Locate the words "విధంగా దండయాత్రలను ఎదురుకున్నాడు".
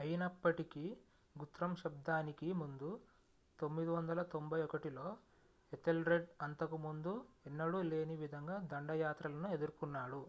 8.16-10.22